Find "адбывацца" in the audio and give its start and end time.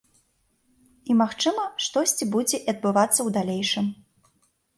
2.75-3.19